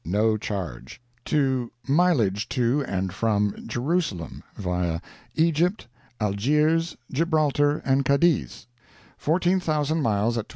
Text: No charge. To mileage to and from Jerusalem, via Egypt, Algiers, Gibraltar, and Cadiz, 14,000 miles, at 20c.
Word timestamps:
No 0.03 0.35
charge. 0.35 0.99
To 1.25 1.71
mileage 1.87 2.49
to 2.49 2.83
and 2.87 3.13
from 3.13 3.67
Jerusalem, 3.67 4.41
via 4.57 4.99
Egypt, 5.35 5.87
Algiers, 6.19 6.97
Gibraltar, 7.11 7.83
and 7.85 8.03
Cadiz, 8.03 8.65
14,000 9.19 10.01
miles, 10.01 10.39
at 10.39 10.47
20c. 10.47 10.49